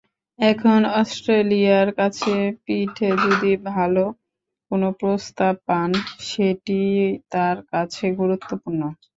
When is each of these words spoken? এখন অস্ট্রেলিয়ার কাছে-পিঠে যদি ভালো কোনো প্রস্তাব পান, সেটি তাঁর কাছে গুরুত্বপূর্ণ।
এখন 0.39 0.79
অস্ট্রেলিয়ার 0.99 1.87
কাছে-পিঠে 1.99 3.09
যদি 3.23 3.41
ভালো 3.69 4.03
কোনো 4.71 4.87
প্রস্তাব 4.99 5.53
পান, 5.67 5.89
সেটি 6.27 6.79
তাঁর 7.31 7.57
কাছে 7.71 8.05
গুরুত্বপূর্ণ। 8.19 8.81